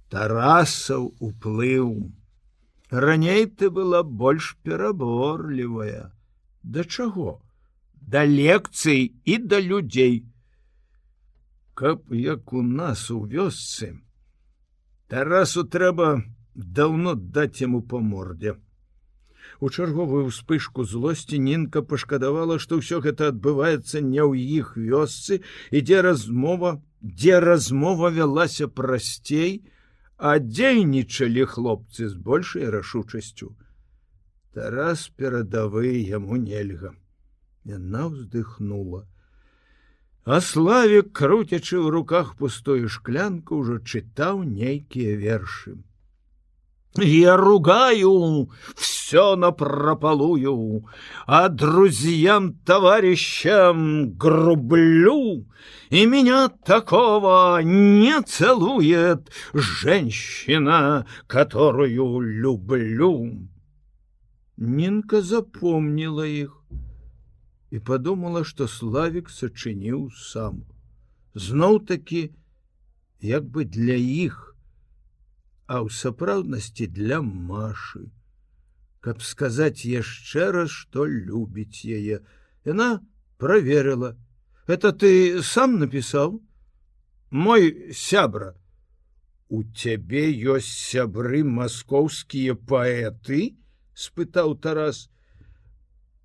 Тарасаў 0.09 1.13
уплыў. 1.21 2.13
Раней 2.91 3.45
ты 3.45 3.69
была 3.69 4.03
больш 4.03 4.57
пераборлівая. 4.63 6.13
Да 6.63 6.85
чаго? 6.85 7.41
да 8.07 8.25
лекцый 8.25 9.15
і 9.25 9.39
да 9.39 9.61
людзей. 9.61 10.25
Каб 11.75 12.13
як 12.15 12.53
у 12.53 12.63
нас 12.63 13.11
у 13.11 13.27
вёсцы, 13.27 13.99
Тарасу 15.09 15.65
трэба 15.65 16.23
даўно 16.57 17.15
даць 17.15 17.61
яму 17.61 17.83
па 17.83 18.01
мордзе. 18.01 18.57
У 19.61 19.71
чарговую 19.71 20.27
ўспышку 20.29 20.85
злосці 20.85 21.39
нінка 21.39 21.83
пашкадавала, 21.83 22.59
што 22.59 22.81
ўсё 22.81 23.01
гэта 23.05 23.31
адбываецца 23.33 24.01
не 24.01 24.21
ў 24.21 24.41
іх 24.61 24.77
вёсцы, 24.77 25.41
ідзе 25.71 26.03
размова, 26.03 26.81
дзе 27.01 27.41
размова 27.41 28.11
вялася 28.11 28.69
прасцей, 28.69 29.65
а 30.17 30.39
дзейнічалі 30.41 31.45
хлопцы 31.45 32.09
з 32.09 32.17
большай 32.17 32.69
рашучасцю. 32.73 33.53
Тарас 34.57 35.09
перадавы 35.17 36.01
яму 36.01 36.41
нельга. 36.41 36.97
Яна 37.65 38.09
ўздыхнула. 38.09 39.05
А 40.25 40.41
славик, 40.41 41.13
круцячы 41.13 41.77
ў 41.79 41.93
руках 41.93 42.35
пустую 42.41 42.89
шклянку, 42.89 43.61
ўжо 43.61 43.79
чытаў 43.79 44.43
нейкія 44.43 45.21
вершы. 45.21 45.77
Я 46.98 47.38
ругаю, 47.38 48.50
все 48.76 49.38
напропалую, 49.38 50.86
а 51.26 51.48
друзьям 51.48 52.54
товарищам 52.66 54.12
грублю, 54.18 55.48
и 55.90 56.06
меня 56.06 56.50
такого 56.50 57.62
не 57.64 58.22
целует 58.24 59.32
женщина, 59.54 61.06
которую 61.28 62.20
люблю. 62.20 63.48
Нинка 64.58 65.22
запомнила 65.22 66.28
их 66.28 66.62
і 67.72 67.80
подумала, 67.80 68.44
што 68.44 68.68
славик 68.68 69.30
сачыніў 69.32 70.12
сам. 70.12 70.64
Зноў 71.34 71.80
такі 71.88 72.30
як 73.22 73.48
бы 73.48 73.64
для 73.64 73.96
іх, 73.96 74.55
А 75.67 75.83
ў 75.83 75.91
сапраўднасці 75.91 76.87
для 76.87 77.23
Машы, 77.23 78.07
каб 79.03 79.23
сказаць 79.23 79.87
яшчэ 79.87 80.51
раз, 80.55 80.71
што 80.71 81.07
любіць 81.07 81.83
яе. 81.85 82.23
Яна 82.65 83.03
проверила: 83.39 84.17
это 84.67 84.93
ты 84.93 85.43
сам 85.43 85.79
напісаў? 85.79 86.43
Мой 87.31 87.93
сябра, 87.93 88.55
У 89.49 89.63
цябе 89.63 90.27
ёсць 90.35 90.75
сябры 90.75 91.45
маскоўскія 91.47 92.55
паэты? 92.55 93.55
спытаў 93.95 94.59
Тарас, 94.59 95.07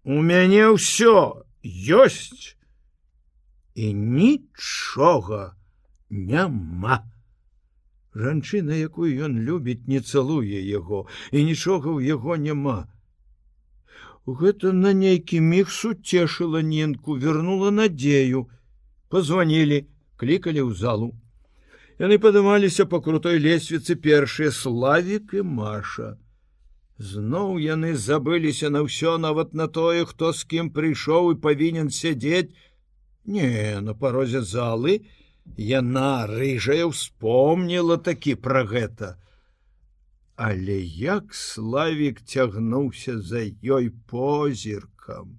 У 0.03 0.21
мяне 0.25 0.73
ўсё 0.73 1.45
ёсць 1.61 2.57
і 3.77 3.93
нічога 3.93 5.53
няма. 6.09 7.05
Жанчына, 8.15 8.75
якую 8.75 9.11
ён 9.25 9.39
любіць, 9.47 9.87
не 9.87 10.01
цалуе 10.01 10.59
яго 10.67 11.07
і 11.31 11.43
нічога 11.47 11.87
ў 11.95 12.11
яго 12.11 12.35
няма. 12.35 12.91
Гэта 14.27 14.71
на 14.75 14.91
нейкі 14.93 15.39
міг 15.39 15.71
суцешыла 15.71 16.61
ненку, 16.61 17.15
вернула 17.15 17.71
надзею. 17.71 18.49
Позвонілі, 19.09 19.87
клікалі 20.17 20.61
ў 20.67 20.75
залу. 20.75 21.15
Яны 21.99 22.17
падымаліся 22.19 22.85
па 22.91 22.99
крутой 22.99 23.39
лесвіцы 23.39 23.95
першыя 23.95 24.51
славік 24.51 25.33
і 25.39 25.41
Маша. 25.47 26.17
Зноў 26.97 27.57
яны 27.63 27.95
забыліся 27.97 28.69
на 28.69 28.83
ўсё 28.85 29.17
нават 29.17 29.55
на 29.57 29.67
тое, 29.67 30.05
хто 30.05 30.33
з 30.33 30.45
кім 30.45 30.69
прыйшоў 30.75 31.33
і 31.33 31.41
павінен 31.41 31.89
сядзець. 31.89 32.53
Не, 33.25 33.79
на 33.81 33.93
парозе 33.93 34.41
залы 34.41 35.01
яна 35.57 36.27
рыжая 36.31 36.85
успомніла 36.85 37.97
такі 37.97 38.35
пра 38.35 38.63
гэта. 38.65 39.17
Але 40.35 40.79
як 40.81 41.35
славік 41.35 42.21
цягнуўся 42.21 43.19
за 43.21 43.45
ёй 43.61 43.91
позіркам. 44.09 45.37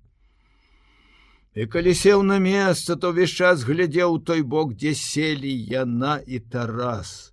І 1.55 1.67
калі 1.67 1.93
сеў 1.95 2.23
на 2.23 2.39
месца, 2.39 2.97
то 2.97 3.13
ўвесь 3.13 3.35
час 3.35 3.67
глядзеў 3.69 4.23
той 4.25 4.43
бок, 4.43 4.73
дзе 4.79 4.95
селі 4.95 5.53
яна 5.53 6.23
і 6.27 6.41
Тарас 6.41 7.33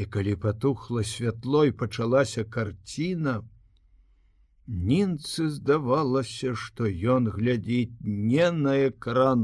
і 0.00 0.04
калі 0.04 0.34
патухла 0.40 1.02
святло 1.04 1.64
і 1.68 1.72
пачалася 1.72 2.44
карціна, 2.44 3.42
Нінцы 4.70 5.48
здавалася, 5.50 6.54
што 6.54 6.86
ён 7.14 7.26
глядзіць 7.34 7.98
не 8.00 8.50
на 8.54 8.74
экран, 8.86 9.42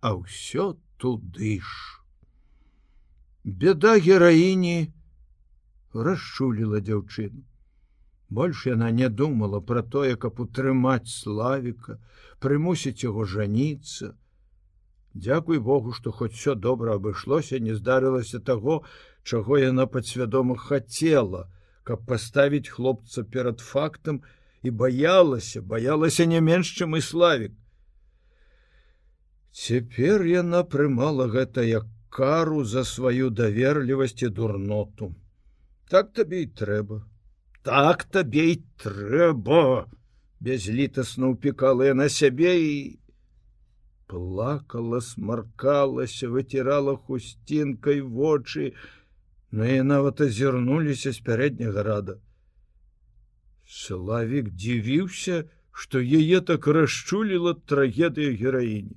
а 0.00 0.16
ўсё 0.16 0.80
туды 1.00 1.58
ж. 1.64 2.00
Беда 3.44 3.96
гераіні 3.96 4.92
расчуліла 5.94 6.80
дзяўчыну. 6.84 7.42
Больш 8.30 8.66
яна 8.66 8.90
не 8.94 9.08
думала 9.08 9.60
пра 9.60 9.82
тое, 9.82 10.14
каб 10.14 10.40
утрымаць 10.44 11.10
славіка, 11.10 11.96
прымусіць 12.38 13.02
яго 13.02 13.24
жаніцца. 13.24 14.12
Дзякуй 15.14 15.58
Богу, 15.58 15.92
што 15.92 16.12
хоць 16.12 16.36
все 16.36 16.54
добра 16.54 16.94
абышлося, 17.00 17.58
не 17.58 17.74
здарылася 17.74 18.38
таго, 18.38 18.84
чаго 19.24 19.58
яна 19.58 19.86
падсвядома 19.86 20.56
хацела, 20.56 21.48
каб 21.82 22.06
паставіць 22.06 22.68
хлопца 22.68 23.24
перад 23.24 23.58
фактам 23.58 24.22
і 24.62 24.70
баялася, 24.70 25.62
баялася 25.62 26.26
не 26.26 26.40
менш, 26.40 26.70
чым 26.78 26.94
і 26.96 27.00
славік. 27.00 27.56
Цяпер 29.50 30.22
яна 30.30 30.62
прымала 30.62 31.26
гэта 31.26 31.62
як 31.66 31.86
кару 32.08 32.64
за 32.64 32.84
сваю 32.84 33.30
даверлівасць 33.30 34.22
і 34.22 34.28
дурноту. 34.28 35.14
так 35.90 36.12
табе 36.12 36.42
і 36.42 36.46
трэба. 36.46 37.02
Так 37.66 38.04
табе 38.04 38.44
і 38.52 38.62
трэба! 38.78 39.90
Бязлітасна 40.40 41.34
ўпікала 41.34 41.90
на 41.98 42.06
сябе 42.08 42.52
і 42.62 42.74
плакала 44.06 45.00
смаркалася 45.02 46.30
выцірала 46.30 46.94
хусцінкай 46.96 48.00
вочы. 48.00 48.72
Но 49.50 49.66
і 49.66 49.82
нават 49.82 50.20
азірнуліся 50.20 51.10
з 51.12 51.20
пярэдняга 51.26 51.82
рада. 51.82 52.14
Славік 53.66 54.54
дзівіўся 54.54 55.50
што 55.74 55.98
яе 55.98 56.38
так 56.40 56.66
расчуліла 56.66 57.58
трагедыя 57.66 58.30
гераіні 58.30 58.94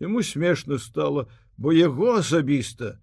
Яму 0.00 0.22
смешна 0.22 0.78
стало 0.78 1.28
бо 1.56 1.72
яго 1.72 2.18
асабіста 2.20 2.98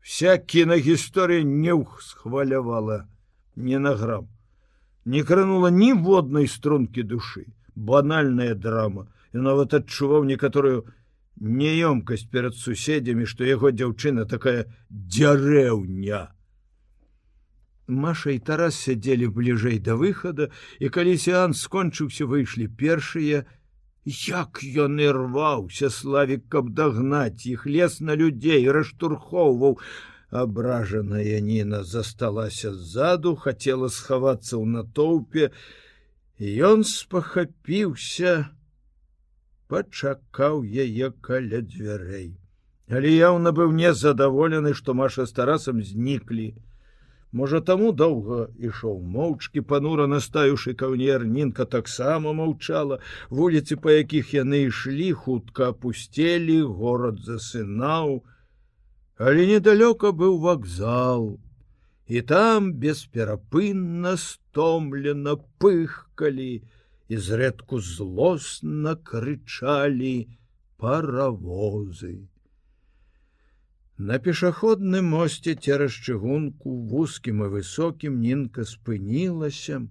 вся 0.00 0.38
кінагісторыя 0.38 1.44
не 1.44 1.74
схвалявала 2.00 3.06
не 3.56 3.78
на 3.78 3.94
грам. 3.94 4.28
Не 5.04 5.22
кранула 5.22 5.70
ніводнай 5.70 6.48
стрункі 6.48 7.02
душы. 7.02 7.46
Банальная 7.74 8.54
драма. 8.54 9.06
І 9.34 9.38
нават 9.38 9.74
адчуваў 9.74 10.24
некаторую 10.24 10.86
неёмкасць 11.40 12.30
перад 12.30 12.54
суседзямі 12.54 13.26
што 13.26 13.44
яго 13.44 13.70
дзяўчына 13.70 14.24
такая 14.24 14.70
дзярэўня. 14.90 16.30
Маша 17.86 18.30
і 18.30 18.38
тарас 18.38 18.78
сядзелі 18.78 19.28
бліжэй 19.28 19.78
да 19.78 19.98
выхада 19.98 20.48
і 20.80 20.88
калі 20.88 21.18
сеан 21.18 21.52
скончыўся 21.52 22.24
выйшлі 22.24 22.68
першыя 22.68 23.44
як 24.06 24.60
ён 24.86 25.00
і 25.00 25.08
рваўся 25.16 25.90
славік 25.90 26.48
каб 26.48 26.74
дагнаць 26.80 27.46
іх 27.48 27.64
лес 27.66 28.00
на 28.00 28.16
людзей 28.20 28.68
раштурхоўваў 28.78 29.78
абражаная 30.44 31.40
ніна 31.40 31.84
засталася 31.84 32.74
ззаду 32.74 33.36
хацела 33.46 33.88
схавацца 33.88 34.60
ў 34.60 34.64
натоўпе 34.76 35.50
ён 36.72 36.84
спахапіўся 36.84 38.34
пачакаў 39.68 40.64
яе 40.64 41.10
каля 41.24 41.60
дзвярэй. 41.62 42.34
Але 42.90 43.10
яўна 43.10 43.52
быў 43.56 43.72
незадаволены, 43.72 44.74
што 44.74 44.94
Маша 44.94 45.26
з 45.26 45.32
тарасам 45.32 45.82
зніклі. 45.82 46.52
Можа 47.38 47.58
таму 47.68 47.90
доўга 48.00 48.36
ішоў 48.68 48.98
моўчкі 49.14 49.62
панура 49.70 50.04
настаюшы 50.10 50.74
каўнер 50.82 51.24
нінка 51.36 51.64
таксама 51.70 52.34
маўчала 52.40 52.98
вуліцы 53.38 53.78
па 53.86 53.96
якіх 53.96 54.30
яны 54.34 54.60
ішлі 54.66 55.08
хутка 55.22 55.70
апусцелі 55.74 56.58
горад 56.82 57.18
засынаў 57.30 58.12
але 59.18 59.46
недалёка 59.50 60.12
быў 60.20 60.38
вакзал 60.44 61.26
і 62.06 62.22
там 62.30 62.70
бесперапынна 62.84 64.14
стомлена 64.26 65.34
пыхкалі 65.64 66.52
і 67.08 67.16
зрэдку 67.30 67.80
злосна 67.80 68.94
крычалі 69.10 70.14
паравозы. 70.78 72.14
На 73.96 74.18
пешаходным 74.18 75.04
мосце 75.14 75.54
цераз 75.54 75.92
чыгунку 75.92 76.70
вузкім 76.90 77.44
і 77.46 77.50
высокім 77.50 78.18
нінка 78.18 78.64
спынілася 78.66 79.86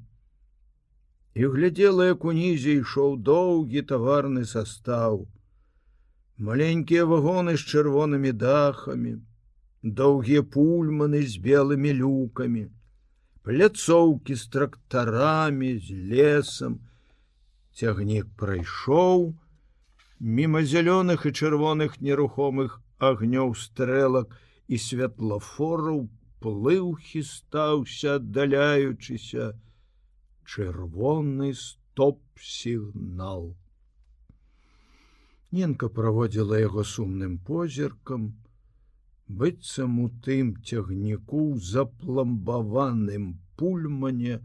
і 1.40 1.48
глядзела, 1.54 2.08
як 2.12 2.26
унізе 2.26 2.76
ішоў 2.84 3.16
доўгі 3.30 3.82
таварны 3.88 4.44
састаў. 4.44 5.24
Маленькія 6.36 7.06
вагоны 7.08 7.56
з 7.56 7.64
чырвонымі 7.64 8.36
дахамі, 8.36 9.16
доўгія 9.82 10.44
пульманы 10.44 11.24
з 11.24 11.40
белымі 11.40 11.96
люкамі, 12.04 12.68
пляцоўкі 13.48 14.36
з 14.36 14.44
трактарамі, 14.52 15.80
з 15.80 15.96
лесам, 16.12 16.80
цягнік 17.72 18.28
прайшоў 18.36 19.32
мімо 20.20 20.60
зялёных 20.60 21.24
і 21.24 21.32
чырвоных 21.32 22.02
нерухомых 22.04 22.84
агнёў 23.10 23.54
стрэлак 23.64 24.36
і 24.68 24.80
святлафораў 24.86 26.06
плыў 26.44 26.94
хістаўся 27.08 28.16
аддаляючыся. 28.20 29.52
Чырвоны 30.44 31.54
стоп-сігнал 31.56 33.54
Ненка 35.54 35.88
праводзіла 35.96 36.60
яго 36.60 36.84
сумным 36.84 37.38
позіркам. 37.48 38.24
Быццам 39.28 40.00
у 40.04 40.08
тым 40.26 40.50
цягніку 40.70 41.44
запламбаваным 41.72 43.28
пульмане, 43.62 44.40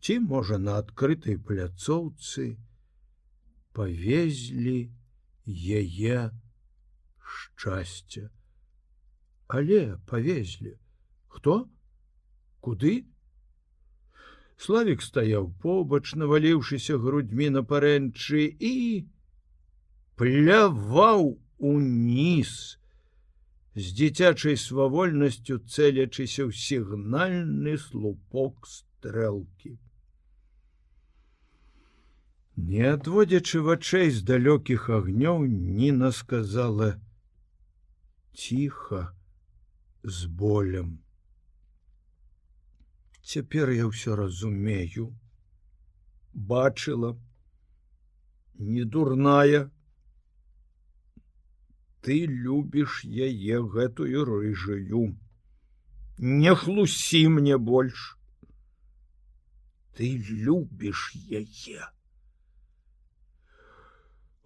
ці 0.00 0.18
можа 0.32 0.58
на 0.58 0.74
адкрытай 0.82 1.38
пляцоўцы 1.50 2.46
павезлі 3.78 4.76
яе 5.80 6.18
шчасця 7.24 8.30
але 9.46 9.96
павезлі. 10.06 10.78
Хто? 11.28 11.68
Куды? 12.60 13.04
Славик 14.56 15.02
стаяў 15.02 15.50
побач 15.62 16.14
наваліўшыся 16.14 16.96
грудьмі 16.98 17.50
на 17.58 17.62
парэнчы 17.66 18.46
і 18.58 19.04
пляваў 20.16 21.36
уніз. 21.58 22.78
З 23.74 23.86
дзіцячай 23.98 24.56
свавольнасцю 24.56 25.58
цэлячыся 25.58 26.46
ў 26.46 26.50
сігнальны 26.54 27.74
слупок 27.76 28.70
стрэлкі. 28.70 29.74
Не 32.56 32.94
адводзячы 32.94 33.60
вачэй 33.66 34.14
з 34.14 34.22
далёкіх 34.22 34.86
агнёў 34.88 35.42
Ніна 35.50 36.14
сказала 36.14 36.94
ціха 38.34 39.16
з 40.04 40.26
болем. 40.26 40.98
Цяпер 43.24 43.70
я 43.70 43.86
ўсё 43.88 44.16
разумею, 44.20 45.06
бачыла, 46.34 47.14
не 48.58 48.84
дурная. 48.84 49.70
Ты 52.04 52.26
любіш 52.28 53.00
яе 53.06 53.62
гэтую 53.64 54.28
рыжую. 54.28 55.16
Не 56.18 56.54
хлусі 56.54 57.24
мне 57.38 57.56
больш. 57.56 58.18
Ты 59.96 60.12
любіш 60.20 61.10
яе 61.30 61.94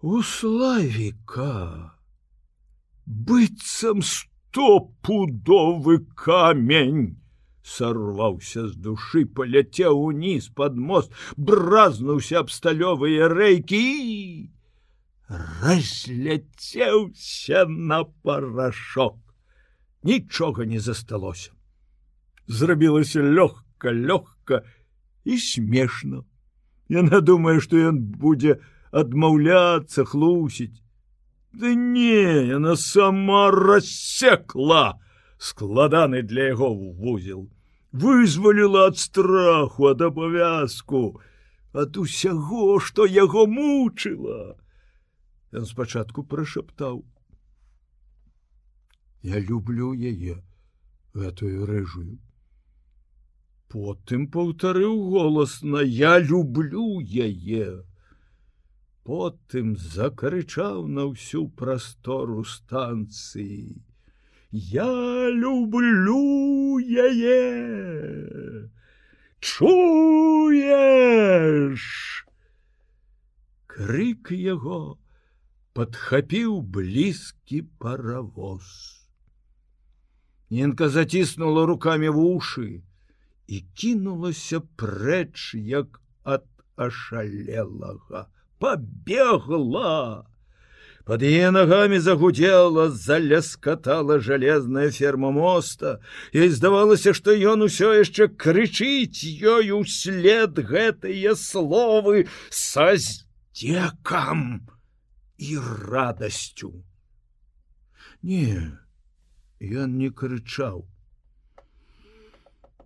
у 0.01 0.23
славіка 0.23 1.91
быццам 3.09 4.01
стопудовы 4.05 5.95
камень 6.15 7.17
сорваўся 7.65 8.67
з 8.69 8.75
душы 8.87 9.25
паляцеў 9.25 9.99
уніз 10.13 10.49
под 10.53 10.77
мост 10.77 11.11
бразнуўся 11.35 12.39
аб 12.45 12.49
сталёвыя 12.53 13.29
рэйкі 13.33 14.49
разляцеўся 15.65 16.39
на 17.69 18.03
парашок 18.25 19.17
нічога 20.03 20.65
не 20.65 20.79
засталося 20.79 21.51
зрабілася 22.49 23.21
лёгка 23.21 23.93
лёгка 23.93 24.65
і 25.23 25.37
смешно. 25.37 26.25
Яна 26.89 27.21
думае 27.21 27.59
што 27.61 27.77
ён 27.77 28.01
будзе 28.01 28.57
адмаўляцца 28.91 30.05
хлусіць 30.09 30.81
да 31.51 31.73
не 31.75 32.49
яна 32.49 32.75
сама 32.75 33.51
рассекла 33.51 34.99
складаны 35.37 36.21
для 36.21 36.49
яго 36.53 36.73
вузел. 36.75 37.49
Вызваліла 37.91 38.87
ад 38.91 38.97
страху 38.97 39.89
ад 39.89 40.01
абавязку 40.01 41.21
ад 41.73 41.97
усяго 41.97 42.79
што 42.79 43.05
яго 43.05 43.47
мучыла. 43.47 44.55
Ён 45.51 45.65
спачатку 45.65 46.23
прашаптаў. 46.23 47.03
Я 49.21 49.39
люблю 49.39 49.93
яе 49.93 50.41
гэтую 51.13 51.65
рэжую 51.65 52.19
потым 53.69 54.25
паўтарыў 54.33 54.97
голасна. 55.13 55.81
Я 55.85 56.17
люблю 56.19 56.99
яе 56.99 57.67
потым 59.09 59.69
закрычаў 59.81 60.85
на 60.95 61.03
ўсю 61.09 61.39
прастору 61.59 62.43
станцыі. 62.45 63.81
Я 64.51 64.85
люблю 65.33 66.77
яе! 67.05 68.69
Чуеш? 69.41 70.69
Крык 73.65 74.29
яго 74.37 75.01
падхапіў 75.73 76.61
блізкі 76.61 77.65
паравоз. 77.81 78.69
Ненка 80.53 80.85
заціснула 80.93 81.65
руками 81.65 82.13
вушы 82.13 82.85
і 83.47 83.57
кінулася 83.73 84.61
прэч 84.77 85.57
як 85.57 85.97
ад 86.21 86.45
ашалелага 86.75 88.29
побегла. 88.59 90.25
Под 91.05 91.23
яе 91.23 91.49
ногами 91.49 91.97
загудела 91.97 92.91
заляскатала 92.91 94.19
жалезная 94.19 94.91
ферма 94.91 95.31
моста 95.31 96.01
ей 96.33 96.49
здавалася 96.49 97.15
что 97.17 97.33
ён 97.33 97.65
усё 97.65 97.97
яшчэ 97.97 98.27
крычыць 98.29 99.25
ёй 99.25 99.73
услед 99.73 100.61
гэтыя 100.61 101.33
словы 101.33 102.27
са 102.53 102.93
здекам 102.93 104.69
і 105.41 105.57
радасцю 105.89 106.85
не 108.21 108.77
ён 109.65 109.97
не 109.97 110.13
крычаў 110.13 110.85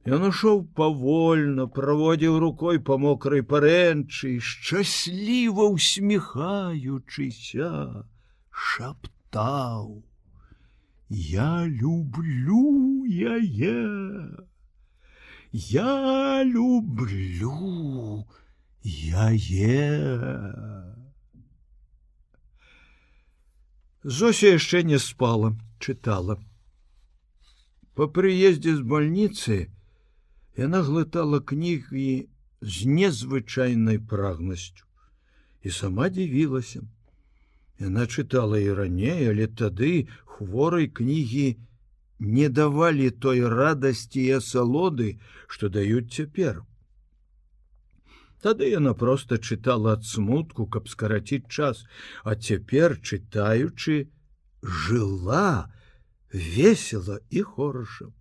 Ён 0.04 0.28
ушоў 0.28 0.58
павольна, 0.76 1.66
праводзіў 1.72 2.40
рукой 2.44 2.80
па 2.88 2.98
мокрай 3.00 3.40
парэнчы, 3.40 4.36
шчасліва 4.44 5.68
усміхаючыся, 5.72 7.70
шаптаў: 8.52 10.04
Я 11.08 11.64
люблю 11.64 13.06
яе. 13.08 13.80
Я 15.54 16.44
люблю 16.44 18.28
яе. 18.84 19.88
Зося 24.04 24.48
яшчэ 24.52 24.84
не 24.84 25.00
спала, 25.00 25.56
чытала. 25.80 26.36
Па 27.96 28.10
прыездзе 28.12 28.76
з 28.76 28.82
больніцы, 28.82 29.72
Яна 30.58 30.84
глытала 30.86 31.40
кнігі 31.42 32.30
з 32.62 32.86
незвычайнай 32.86 33.98
прагнасцю 33.98 34.86
і 35.64 35.72
сама 35.72 36.10
дзівілася. 36.14 36.84
Яна 37.80 38.06
чытала 38.06 38.60
і 38.62 38.74
раней, 38.78 39.26
але 39.32 39.48
тады 39.48 40.08
хворай 40.26 40.88
кнігі 40.88 41.58
не 42.20 42.50
давалі 42.50 43.10
той 43.10 43.42
радасці 43.48 44.22
і 44.22 44.38
асалоды, 44.38 45.18
што 45.48 45.70
даюць 45.70 46.14
цяпер. 46.14 46.62
Тады 48.44 48.70
яна 48.70 48.94
проста 48.94 49.40
чытала 49.40 49.98
ад 49.98 50.06
смутку, 50.06 50.68
каб 50.68 50.90
скараціць 50.92 51.48
час, 51.48 51.86
а 52.24 52.36
цяпер 52.36 53.00
чытаючы, 53.02 54.12
жыла, 54.62 55.72
весела 56.32 57.20
і 57.30 57.42
хороша. 57.42 58.12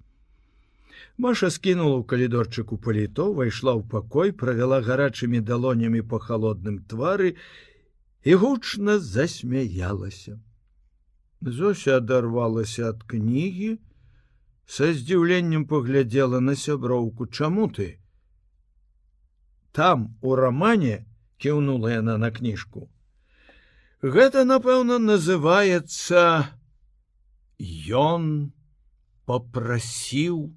Маша 1.19 1.51
скінула 1.51 2.01
ў 2.01 2.05
калідорчыку 2.09 2.79
паліто, 2.81 3.33
вайшла 3.37 3.77
ў 3.77 3.85
пакой, 3.85 4.33
правяла 4.33 4.81
гарачымі 4.81 5.45
далонямі 5.45 6.01
па 6.03 6.19
халодным 6.19 6.81
твары 6.89 7.37
і 8.25 8.35
гучна 8.41 8.99
засмяялася. 8.99 10.41
Зося 11.43 11.99
адарвалася 12.01 12.95
ад 12.95 13.03
кнігі, 13.05 13.77
са 14.65 14.93
здзіўленнем 14.97 15.67
паглядзела 15.69 16.41
на 16.41 16.57
сяброўку, 16.57 17.27
чаму 17.27 17.69
ты? 17.69 17.99
Там 19.73 20.17
у 20.23 20.35
рамане 20.37 21.05
кіўнула 21.37 21.93
яна 21.93 22.17
на 22.17 22.31
кніжку. 22.31 22.89
Гэта, 24.03 24.45
напэўна, 24.49 24.99
называецца 24.99 26.49
Ён 27.95 28.53
попрасіў, 29.27 30.51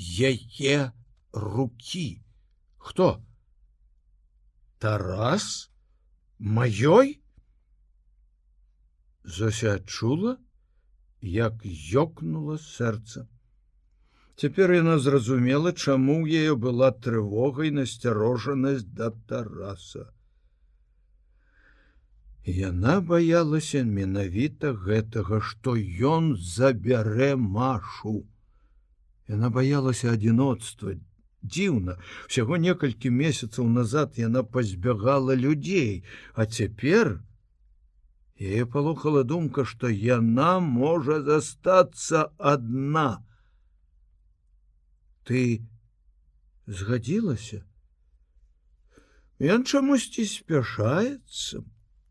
яе 0.00 0.92
руки 1.32 2.22
хто? 2.78 3.22
Тарас? 4.78 5.70
Маёй? 6.38 7.20
Зося 9.24 9.74
адчула 9.74 10.38
як 11.20 11.60
ёкнула 11.92 12.56
сэрца. 12.56 13.28
Цяпер 14.40 14.72
яна 14.72 14.96
зразумела 14.98 15.72
чаму 15.76 16.24
ў 16.24 16.48
яе 16.48 16.54
была 16.56 16.88
трывогай 16.96 17.68
насцярожанасць 17.76 18.88
да 18.88 19.12
тараса. 19.28 20.08
Яна 22.48 23.00
баялася 23.04 23.84
менавіта 23.84 24.72
гэтага, 24.72 25.44
што 25.44 25.76
ён 25.76 26.32
забярэ 26.40 27.36
машу. 27.36 28.24
Яна 29.30 29.48
баялася 29.54 30.10
адзіноцтва. 30.16 30.98
Дзіўна, 31.40 31.96
усяго 32.28 32.58
некалькі 32.60 33.10
месяцаў 33.14 33.68
назад 33.70 34.18
яна 34.20 34.42
пазбягала 34.42 35.36
людзей, 35.38 36.02
а 36.34 36.44
цяпер 36.44 37.20
яе 38.40 38.66
палохала 38.74 39.22
думка, 39.22 39.64
што 39.64 39.88
яна 39.88 40.58
можа 40.60 41.20
застацца 41.22 42.26
адна. 42.52 43.22
Ты 45.24 45.62
згадзілася? 46.66 47.62
Ён 49.38 49.64
чамусьці 49.64 50.26
спяшаецца. 50.26 51.64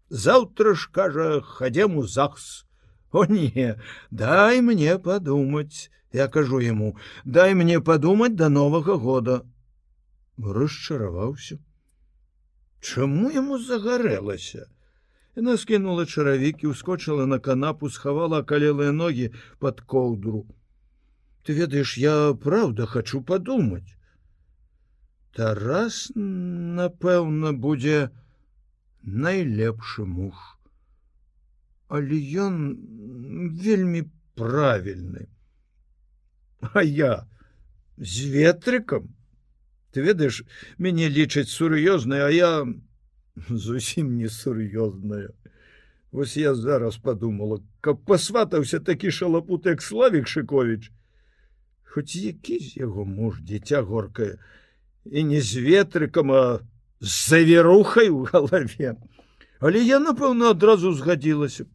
Заўтра 0.10 0.74
ж 0.74 0.90
кажа, 0.90 1.30
хадзем 1.46 2.00
у 2.02 2.08
захс. 2.08 2.66
О 3.12 3.26
не, 3.26 3.76
дай 4.10 4.62
мне 4.62 4.98
падумаць, 4.98 5.90
я 6.14 6.28
кажу 6.28 6.60
яму 6.60 6.96
дай 7.26 7.54
мне 7.54 7.80
подумать 7.82 8.36
до 8.36 8.50
нового 8.50 8.98
года 8.98 9.46
расчараваўся 10.38 11.60
чаму 12.80 13.30
ему 13.42 13.58
загарэлася 13.58 14.68
яна 15.36 15.58
скінула 15.58 16.06
чаравікі 16.06 16.72
ускочыла 16.74 17.26
на 17.26 17.40
канапу 17.40 17.90
схавала 17.90 18.42
калелыя 18.44 18.92
ноги 18.92 19.32
под 19.60 19.82
коўдру 19.82 20.46
ты 21.44 21.54
ведаеш 21.54 21.98
я 21.98 22.34
правда 22.34 22.86
хочу 22.86 23.22
подумать 23.22 23.96
тарас 25.36 26.10
напэўна 26.16 27.54
будзе 27.54 28.10
найлепшы 29.04 30.06
муж. 30.06 30.36
Але 31.88 32.18
ён 32.46 32.58
вельмі 33.64 34.04
правільны 34.36 35.28
А 36.74 36.84
я 36.84 37.28
з 37.98 38.28
ветрыкам 38.32 39.10
ты 39.92 40.02
ведаеш 40.06 40.44
мяне 40.78 41.10
лічаць 41.10 41.50
сур'ёзная 41.50 42.26
а 42.28 42.32
я 42.32 42.52
зусім 43.50 44.18
не 44.18 44.30
сур'ёзная 44.30 45.30
Вось 46.12 46.38
я 46.38 46.56
зараз 46.56 46.98
подумала 46.98 47.60
каб 47.82 48.02
пасватаўся 48.06 48.80
такі 48.80 49.12
шалапут 49.12 49.66
як 49.66 49.82
славік 49.82 50.28
шыкович 50.28 50.92
хоць 51.84 52.16
які 52.16 52.60
з 52.60 52.78
яго 52.78 53.06
муж 53.06 53.42
дзіця 53.42 53.82
горкае 53.82 54.38
і 55.06 55.24
не 55.24 55.42
з 55.42 55.64
ветрыкам 55.64 56.32
а 56.32 56.44
з 57.00 57.30
завірухай 57.30 58.10
у 58.10 58.24
галаве 58.24 58.96
але 59.60 59.84
я 59.84 60.00
напэўна 60.00 60.52
адразу 60.56 60.94
згадзілася. 60.94 61.66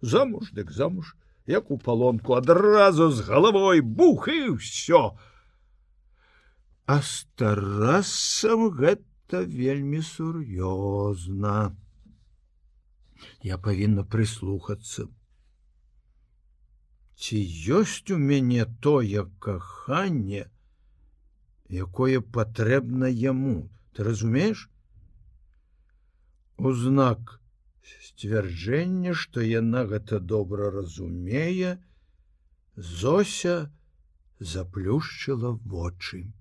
Замуж 0.00 0.52
дык 0.52 0.70
замуж 0.72 1.16
як 1.50 1.70
у 1.70 1.78
палонку 1.78 2.34
адразу 2.38 3.10
з 3.10 3.26
галавой 3.26 3.80
бух 3.80 4.28
і 4.30 4.56
ўсё. 4.56 5.18
А 6.86 7.02
старасам 7.02 8.70
гэта 8.70 9.42
вельмі 9.46 10.02
сур'ёзна. 10.02 11.74
Я 13.42 13.58
павінна 13.58 14.06
прыслухацца. 14.06 15.10
Ці 17.20 17.36
ёсць 17.78 18.08
у 18.14 18.16
мяне 18.16 18.64
тое 18.80 19.26
каханне, 19.44 20.46
якое 21.68 22.20
патрэбна 22.20 23.10
яму, 23.12 23.68
ты 23.92 24.06
разумееш? 24.06 24.70
Узнак 26.56 27.39
сцвярджэнне, 28.06 29.14
што 29.14 29.40
яна 29.40 29.84
гэта 29.92 30.20
добра 30.20 30.70
разумее, 30.70 31.78
Зося 32.76 33.70
заплюшчыла 34.40 35.52
вочы. 35.52 36.32